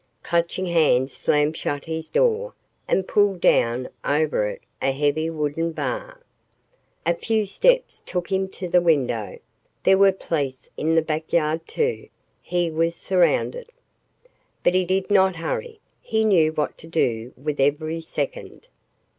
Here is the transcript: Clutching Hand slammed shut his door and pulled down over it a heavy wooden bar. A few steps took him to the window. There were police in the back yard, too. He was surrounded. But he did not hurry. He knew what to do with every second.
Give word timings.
Clutching 0.23 0.65
Hand 0.65 1.11
slammed 1.11 1.55
shut 1.55 1.85
his 1.85 2.09
door 2.09 2.55
and 2.87 3.07
pulled 3.07 3.39
down 3.39 3.87
over 4.03 4.47
it 4.47 4.61
a 4.81 4.89
heavy 4.93 5.29
wooden 5.29 5.73
bar. 5.73 6.19
A 7.05 7.13
few 7.13 7.45
steps 7.45 8.01
took 8.03 8.31
him 8.31 8.49
to 8.49 8.67
the 8.67 8.81
window. 8.81 9.37
There 9.83 9.99
were 9.99 10.11
police 10.11 10.67
in 10.75 10.95
the 10.95 11.03
back 11.03 11.31
yard, 11.31 11.67
too. 11.67 12.09
He 12.41 12.71
was 12.71 12.95
surrounded. 12.95 13.69
But 14.63 14.73
he 14.73 14.85
did 14.85 15.11
not 15.11 15.35
hurry. 15.35 15.79
He 16.01 16.25
knew 16.25 16.51
what 16.51 16.79
to 16.79 16.87
do 16.87 17.31
with 17.37 17.59
every 17.59 18.01
second. 18.01 18.69